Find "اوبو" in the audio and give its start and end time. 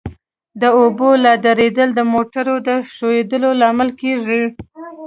0.79-1.07